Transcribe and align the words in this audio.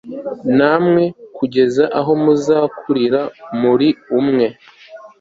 namwe 0.57 1.03
kugeza 1.37 1.83
aho 1.99 2.11
muzakurira 2.23 3.21
muri 3.61 3.89
mwe 4.27 4.47